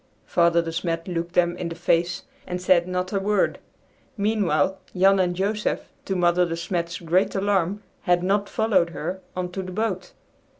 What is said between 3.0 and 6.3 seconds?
a word. Meanwhile Jan and Joseph, to